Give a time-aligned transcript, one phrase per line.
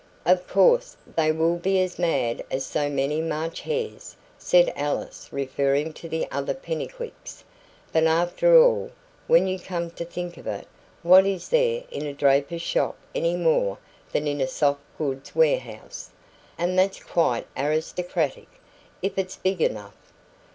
[0.25, 5.93] "Of course, they will be as mad as so many March hares," said Alice, referring
[5.93, 7.43] to the other Pennycuicks.
[7.93, 8.89] "But after all,
[9.27, 10.65] when you come to think of it,
[11.03, 13.77] what is there in a draper's shop any more
[14.11, 16.09] than in a soft goods warehouse?
[16.57, 18.47] and that's quite aristocratic,
[19.03, 20.01] if it's big enough.